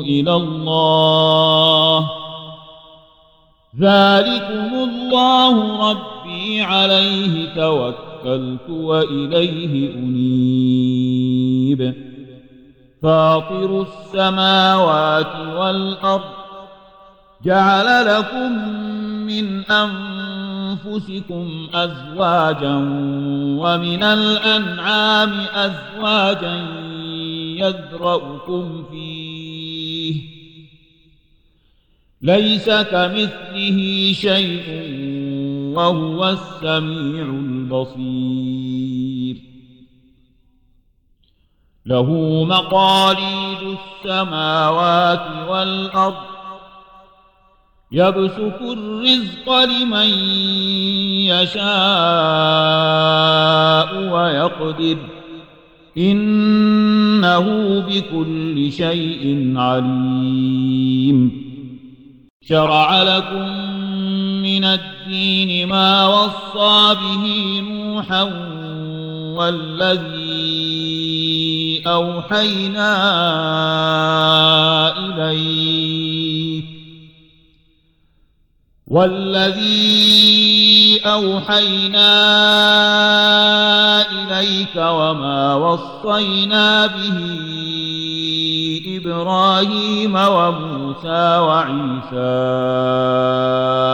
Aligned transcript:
إلى 0.00 0.34
الله. 0.34 2.10
ذلكم 3.80 4.74
الله 4.74 5.90
ربي 5.90 6.62
عليه 6.62 7.54
توكلت 7.54 8.70
وإليه 8.70 9.94
أنيب. 9.94 11.94
فاطر 13.02 13.82
السماوات 13.82 15.36
والأرض 15.56 16.20
جعل 17.44 18.06
لكم 18.06 18.52
من 19.26 19.64
أنفسكم 19.64 21.68
أزواجا 21.74 22.74
ومن 23.60 24.02
الأنعام 24.02 25.32
أزواجا 25.54 26.66
يذرأكم 27.58 28.84
فيه 28.90 29.25
ليس 32.22 32.70
كمثله 32.70 34.12
شيء 34.12 34.64
وهو 35.76 36.28
السميع 36.28 37.24
البصير. 37.24 39.36
له 41.86 42.44
مقاليد 42.44 43.76
السماوات 44.04 45.48
والأرض. 45.48 46.36
يبسط 47.92 48.62
الرزق 48.62 49.64
لمن 49.64 50.08
يشاء 51.28 51.66
ويقدر. 54.12 54.98
إنه 57.16 57.80
بكل 57.80 58.72
شيء 58.72 59.52
عليم. 59.56 61.46
شرع 62.42 63.02
لكم 63.02 63.66
من 64.42 64.64
الدين 64.64 65.68
ما 65.68 66.06
وصى 66.06 66.94
به 66.94 67.60
نوحا 67.60 68.22
والذي 69.36 70.16
أوحينا 71.86 72.92
إليك 74.98 76.64
والذي 78.86 80.20
أوحينا 81.06 82.12
إليك 83.80 83.85
وما 84.76 85.54
وصينا 85.54 86.86
به 86.86 87.18
إبراهيم 88.86 90.16
وموسى 90.16 91.38
وعيسى 91.38 92.16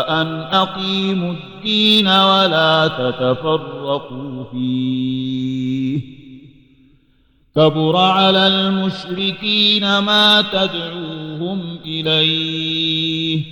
أن 0.08 0.48
أقيموا 0.52 1.32
الدين 1.32 2.08
ولا 2.08 2.88
تتفرقوا 2.88 4.44
فيه. 4.52 6.00
كبر 7.56 7.96
على 7.96 8.46
المشركين 8.46 9.98
ما 9.98 10.42
تدعوهم 10.42 11.78
إليه. 11.84 13.51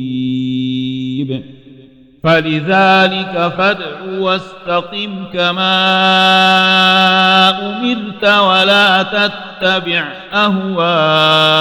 فلذلك 2.23 3.53
فادع 3.57 4.01
واستقم 4.19 5.25
كما 5.33 5.79
أمرت 7.49 8.25
ولا 8.25 9.03
تتبع 9.03 10.03
أهواءهم 10.33 11.51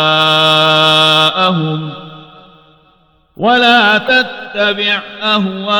ولا 3.36 3.98
تتبع 3.98 5.00
أهواءهم 5.22 5.70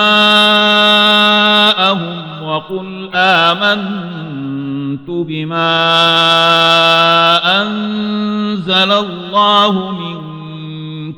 وقل 2.43 3.11
آمنت 3.15 5.11
بما 5.11 5.81
أنزل 7.63 8.93
الله 8.93 9.91
من 9.91 10.30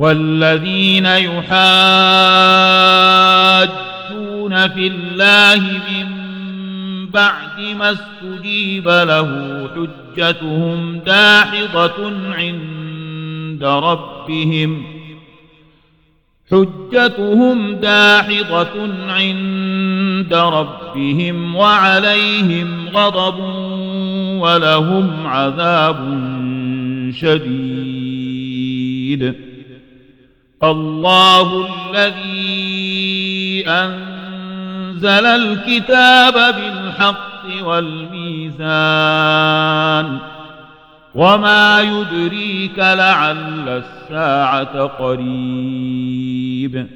والذين 0.00 1.06
يحاجون 1.06 1.50
في 4.68 4.86
الله 4.86 5.60
من 5.60 6.06
بعد 7.10 7.60
ما 7.78 7.90
استجيب 7.90 8.88
له 8.88 9.28
حجتهم 9.74 10.98
داحضة 10.98 12.12
عند 12.32 13.64
ربهم 13.64 14.82
حجتهم 16.50 17.74
داحضة 17.74 18.88
عند 19.08 20.34
ربهم 20.34 21.56
وعليهم 21.56 22.88
غضب 22.88 23.38
ولهم 24.40 25.26
عذاب 25.26 25.96
شديد. 27.14 28.10
الله 30.62 31.68
الذي 31.94 33.64
أنزل 33.68 35.26
الكتاب 35.26 36.34
بالحق 36.34 37.44
والميزان 37.62 38.58
وما 41.14 41.80
يدريك 41.80 42.78
لعل 42.78 43.68
الساعة 43.68 44.86
قريب 44.86 46.86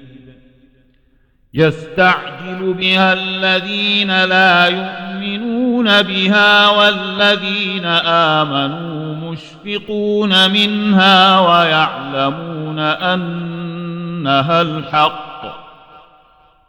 يستعجل 1.55 2.75
بها 2.79 3.13
الذين 3.13 4.25
لا 4.25 4.67
يؤمنون 4.67 6.03
بها 6.03 6.69
والذين 6.69 7.85
آمنوا 8.07 9.04
مشفقون 9.35 10.51
منها 10.51 11.41
ويعلمون 11.41 12.79
أنها 12.79 14.63
الحق. 14.63 15.45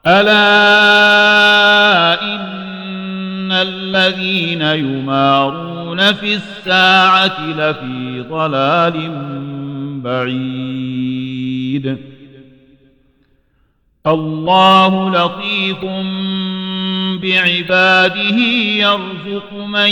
ألا 0.07 0.61
إن 2.21 3.51
الذين 3.51 4.61
يمارون 4.61 6.13
في 6.13 6.33
الساعة 6.33 7.47
لفي 7.47 8.25
ضلال 8.29 9.11
بعيد. 10.03 11.97
الله 14.07 15.09
لطيف 15.09 15.85
بعباده 17.21 18.37
يرزق 18.77 19.53
من 19.53 19.91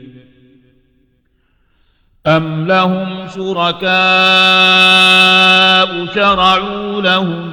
أم 2.27 2.67
لهم 2.67 3.27
شركاء 3.35 3.91
شرعوا 6.15 7.01
لهم 7.01 7.51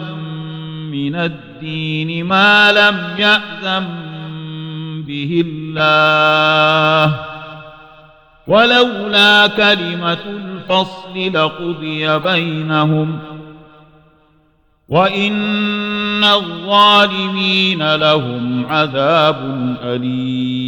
من 0.90 1.16
الدين 1.16 2.24
ما 2.26 2.72
لم 2.72 3.14
يأذن 3.18 3.88
به 5.06 5.44
الله 5.46 7.20
ولولا 8.46 9.46
كلمة 9.46 10.18
الفصل 10.26 11.32
لقضي 11.34 12.18
بينهم 12.18 13.18
وإن 14.88 16.24
الظالمين 16.24 17.94
لهم 17.94 18.66
عذاب 18.66 19.36
أليم 19.82 20.67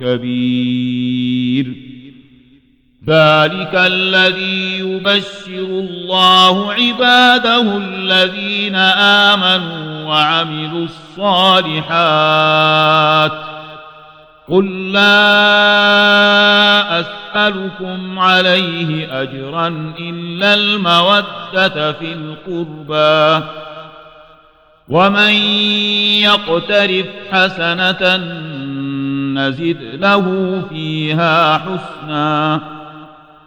الكبير 0.00 1.66
ذلك 3.06 3.74
الذي 3.74 4.78
يبشر 4.78 5.64
الله 5.64 6.72
عباده 6.72 7.76
الذين 7.76 8.74
آمنوا 9.34 10.04
وعملوا 10.04 10.86
الصالحات. 11.16 11.88
قل 14.48 14.92
لا 14.92 15.30
أسألكم 17.00 18.18
عليه 18.18 19.22
أجرا 19.22 19.94
إلا 19.98 20.54
المودة 20.54 21.92
في 21.92 22.12
القربى. 22.12 23.46
ومن 24.88 25.34
يقترف 26.22 27.06
حسنة 27.32 28.16
نزد 29.38 29.82
له 29.82 30.60
فيها 30.68 31.58
حسنا. 31.58 32.54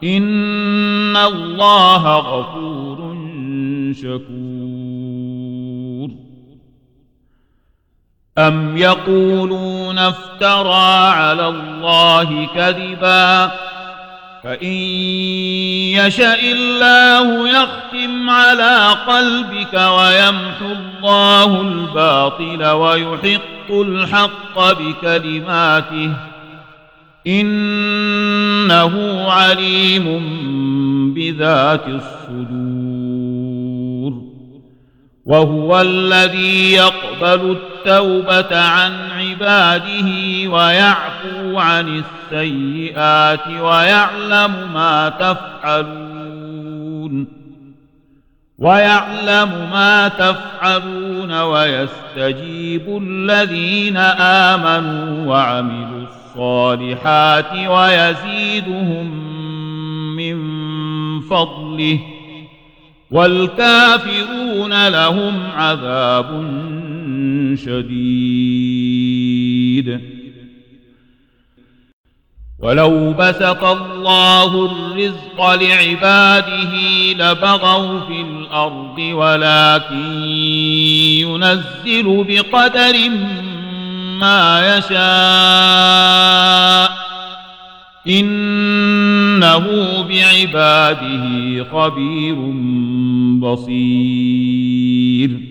إن 0.03 1.17
الله 1.17 2.17
غفور 2.17 3.17
شكور. 3.93 4.21
أم 8.37 8.77
يقولون 8.77 9.97
افترى 9.97 11.07
على 11.07 11.47
الله 11.47 12.45
كذباً؟ 12.45 13.51
فإن 14.43 14.73
يشأ 15.93 16.39
الله 16.51 17.49
يختم 17.49 18.29
على 18.29 18.87
قلبك 19.07 19.73
ويمحو 19.73 20.65
الله 20.65 21.61
الباطل 21.61 22.65
ويحق 22.65 23.71
الحق 23.71 24.71
بكلماته 24.71 26.13
إنه 27.27 28.95
عليم 29.31 30.21
بذات 31.13 31.87
الصدور 31.87 33.01
وهو 35.25 35.81
الذي 35.81 36.73
يقبل 36.73 37.57
التوبة 37.57 38.59
عن 38.59 39.10
عباده 39.21 40.09
ويعفو 40.49 41.59
عن 41.59 42.03
السيئات 42.31 43.47
ويعلم 43.47 44.73
ما 44.73 45.09
تفعلون 45.09 46.61
ويعلم 48.59 49.69
ما 49.71 50.07
تفعلون 50.07 51.41
ويستجيب 51.41 53.01
الذين 53.03 53.97
آمنوا 54.47 55.27
وعملوا 55.27 56.07
الصالحات 56.07 57.53
ويزيدهم 57.53 59.07
من 60.15 60.41
فضله 61.21 61.99
والكافرون 63.11 64.87
لهم 64.87 65.51
عذاب 65.55 66.31
شديد. 67.65 69.11
ولو 72.59 73.13
بسط 73.13 73.63
الله 73.63 74.65
الرزق 74.65 75.53
لعباده 75.53 76.73
لبغوا 77.13 77.99
في 77.99 78.21
الأرض 78.21 78.99
ولكن 78.99 80.23
ينزل 81.21 82.23
بقدر 82.23 82.95
ما 84.19 84.77
يشاء. 84.77 85.01
إنه 88.07 89.67
بعباده 90.09 91.63
خبير 91.63 92.35
بصير. 93.39 95.50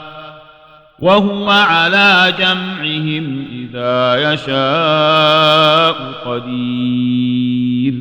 وهو 1.01 1.49
على 1.49 2.33
جمعهم 2.39 3.45
إذا 3.51 4.33
يشاء 4.33 5.95
قدير. 6.25 7.93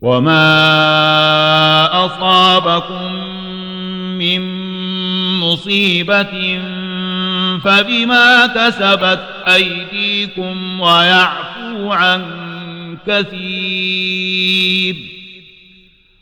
وما 0.00 0.46
أصابكم 2.06 3.12
من 4.18 4.40
مصيبة 5.40 6.60
فبما 7.64 8.46
كسبت 8.46 9.20
أيديكم 9.54 10.80
ويعفو 10.80 11.92
عن 11.92 12.22
كثير. 13.06 14.96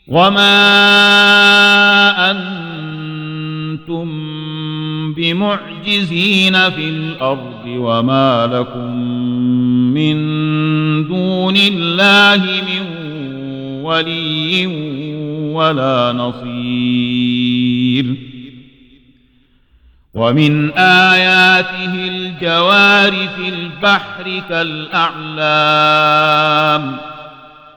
وما 0.07 0.71
أنتم 2.31 4.35
بمعجزين 5.17 6.71
في 6.71 6.89
الأرض 6.89 7.63
وما 7.67 8.47
لكم 8.53 8.97
من 9.95 10.17
دون 11.09 11.57
الله 11.57 12.45
من 12.45 12.87
ولي 13.85 14.67
ولا 15.55 16.13
نصير. 16.13 18.15
ومن 20.15 20.71
آياته 20.79 21.95
الجوار 21.95 23.13
في 23.13 23.49
البحر 23.49 24.43
كالأعلام. 24.49 25.15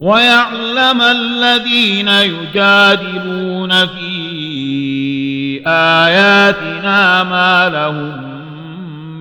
ويعلم 0.00 1.02
الذين 1.02 2.08
يجادلون 2.08 3.86
في 3.86 5.62
آياتنا 5.66 7.24
ما 7.24 7.68
لهم 7.68 8.38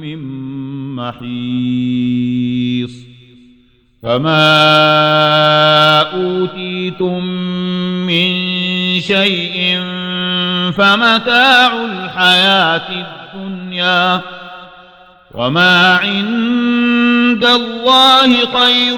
من 0.02 0.20
محيص. 0.96 2.28
فما 4.04 4.42
أوتيتم 6.14 7.24
من 8.08 8.30
شيء 9.02 9.82
فمتاع 10.78 11.86
الحياة 11.86 13.06
الدنيا 13.36 14.22
وما 15.34 15.96
عند 15.96 17.46
الله 17.46 18.30
خير 18.46 18.98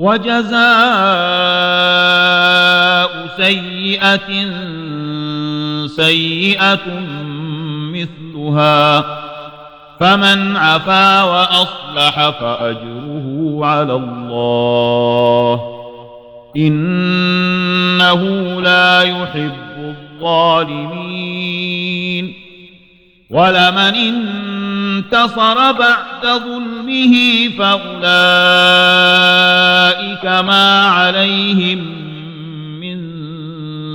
وجزاء 0.00 0.60
سيئة 3.36 4.30
سيئة 5.86 6.86
مثلها 7.92 9.04
فمن 10.00 10.56
عفا 10.56 11.22
وأصلح 11.22 12.30
فأجره 12.30 13.58
على 13.62 13.92
الله 13.94 15.60
إنه 16.56 18.22
لا 18.60 19.02
يحب 19.02 19.94
الظالمين 20.20 21.10
ولمن 23.30 23.94
انتصر 25.00 25.72
بعد 25.72 26.26
ظلمه 26.26 27.14
فأولئك 27.58 28.04
ما 30.24 30.84
عليهم 30.86 31.78
من 32.80 32.98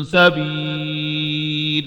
سبيل. 0.04 1.86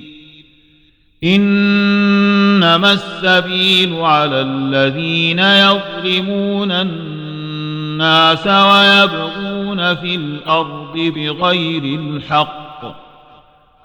إنما 1.24 2.92
السبيل 2.92 3.94
على 4.00 4.40
الذين 4.40 5.38
يظلمون 5.38 6.72
الناس 6.72 8.46
ويبغون 8.46 9.94
في 9.94 10.14
الأرض 10.14 10.92
بغير 10.96 11.82
الحق. 11.82 12.68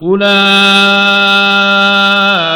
أولئك 0.01 1.23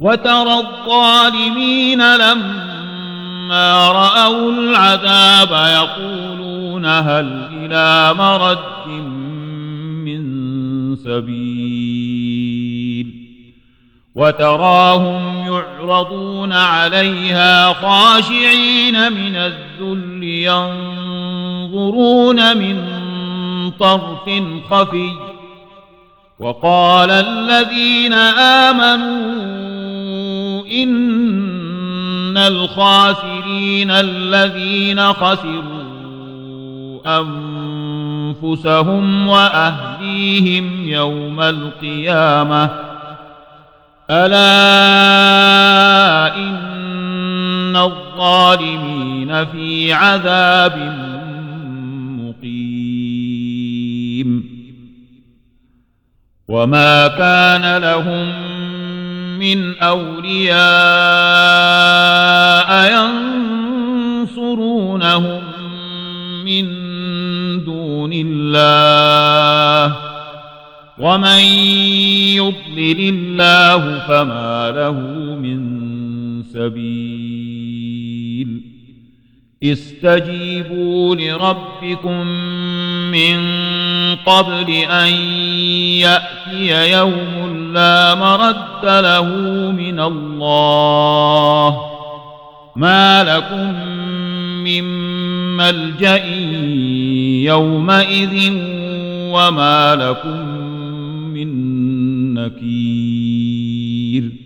وترى 0.00 0.54
الظالمين 0.54 2.16
لما 2.16 3.90
رأوا 3.92 4.52
العذاب 4.52 5.50
يقولون 5.52 6.86
هل 6.86 7.48
إلى 7.52 8.14
مرد 8.14 8.86
من 10.06 10.26
سبيل 10.96 12.56
وتراهم 14.14 15.46
يعرضون 15.46 16.52
عليها 16.52 17.72
خاشعين 17.72 19.12
من 19.12 19.36
الذل 19.36 20.22
ينظرون 21.72 22.56
من 22.56 22.96
طرف 23.70 24.42
خفي 24.70 25.12
وقال 26.38 27.10
الذين 27.10 28.12
آمنوا 28.12 29.85
إن 30.72 32.36
الخاسرين 32.36 33.90
الذين 33.90 35.12
خسروا 35.12 35.86
أنفسهم 38.42 39.28
وأهليهم 39.28 40.88
يوم 40.88 41.40
القيامة 41.40 42.70
ألا 44.10 44.36
إن 46.36 47.76
الظالمين 47.76 49.44
في 49.44 49.92
عذاب 49.92 50.76
مقيم. 52.20 52.96
وما 56.48 57.08
كان 57.08 57.76
لهم 57.82 58.55
من 59.38 59.78
أولياء 59.78 60.56
ينصرونهم 64.26 65.42
من 66.44 66.64
دون 67.64 68.10
الله 68.14 69.96
ومن 70.98 71.40
يضلل 72.34 73.00
الله 73.08 73.98
فما 73.98 74.70
له 74.70 75.00
من 75.36 75.76
سبيل 76.42 78.06
استجيبوا 79.72 81.16
لربكم 81.16 82.26
من 83.10 83.38
قبل 84.26 84.70
أن 84.70 85.12
يأتي 86.00 86.92
يوم 86.92 87.72
لا 87.72 88.14
مرد 88.14 88.84
له 88.84 89.24
من 89.70 90.00
الله. 90.00 91.80
ما 92.76 93.24
لكم 93.24 93.74
من 94.64 94.84
ملجأ 95.56 96.24
يومئذ 97.44 98.52
وما 99.32 99.94
لكم 99.94 100.48
من 101.34 101.48
نكير. 102.34 104.45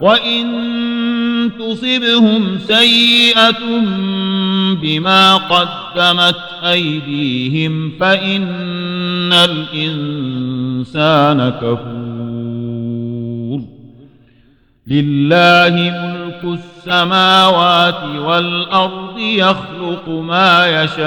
وإن 0.00 1.50
تصبهم 1.58 2.58
سيئة 2.58 3.80
بما 4.82 5.36
قدمت 5.36 6.36
أيديهم 6.62 7.92
فإن 8.00 9.32
الإنسان 9.32 11.50
كفور. 11.50 13.60
لله 14.86 15.74
ملك 15.74 16.44
السماوات 16.44 18.02
والأرض 18.18 19.18
يخلق 19.18 20.08
ما 20.08 20.82
يشاء 20.82 21.06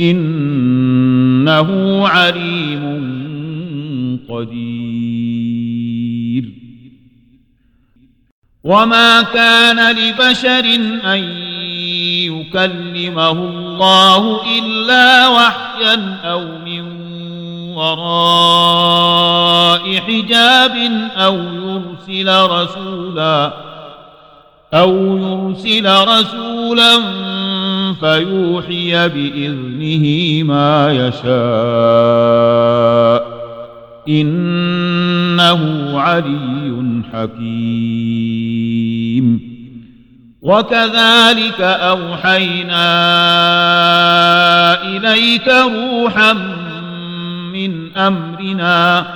إنه 0.00 1.68
عليم 2.08 2.82
قدير. 4.28 5.02
وما 8.64 9.22
كان 9.22 9.96
لبشر 9.96 10.64
أن 11.04 11.18
يكلمه 12.30 13.30
الله 13.30 14.40
إلا 14.58 15.28
وحيا 15.28 16.18
أو 16.24 16.58
من 16.64 17.02
وراء 17.74 19.22
حجاب 19.96 20.76
أو 21.16 21.36
يرسل 21.36 22.50
رسولا 22.50 23.52
أو 24.74 25.16
يرسل 25.16 26.08
رسولا 26.08 27.21
فيوحي 28.02 29.08
بإذنه 29.08 30.42
ما 30.42 30.92
يشاء. 30.92 31.32
إنه 34.08 35.92
علي 36.00 37.02
حكيم. 37.12 37.52
وكذلك 40.42 41.60
أوحينا 41.60 42.82
إليك 44.82 45.48
روحا 45.48 46.32
من 47.52 47.96
أمرنا. 47.96 49.06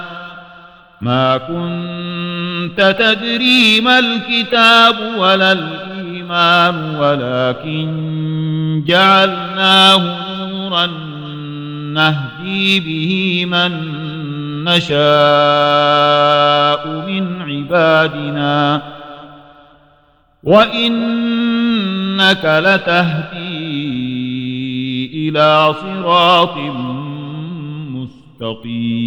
ما 1.01 1.37
كنت 1.37 2.96
تدري 2.99 3.81
ما 3.81 3.99
الكتاب 3.99 4.96
ولا 5.18 5.53
الإيمان 5.53 5.95
ولكن 7.00 7.86
جعلناه 8.86 10.02
نورا 10.46 10.86
نهدي 11.94 12.80
به 12.80 13.44
من 13.50 13.72
نشاء 14.64 14.96
من 17.08 17.42
عبادنا. 17.42 18.82
وإنك 20.42 20.84
لتهدي 22.44 23.76
إلى 25.28 25.74
صراط 25.74 26.56
مستقيم. 28.40 29.06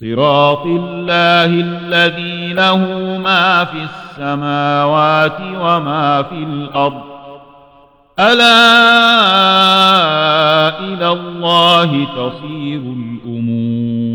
صراط 0.00 0.66
الله 0.66 1.44
الذي 1.44 2.52
له 2.52 2.78
ما 3.18 3.64
في 3.64 3.82
السماوات 4.12 5.40
وما 5.40 6.22
في 6.22 6.34
الأرض 6.34 7.02
ألا 8.18 8.58
إلى 10.80 11.08
الله 11.08 12.04
تصير 12.04 12.80
الأمور 12.80 14.11